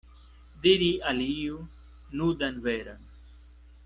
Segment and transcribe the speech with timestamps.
[0.63, 1.59] Diri al iu
[2.21, 3.05] nudan veron.